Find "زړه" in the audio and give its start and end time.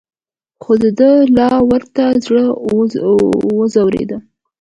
2.25-2.43